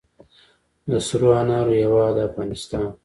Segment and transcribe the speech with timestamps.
[0.89, 2.85] د سرو انارو هیواد افغانستان.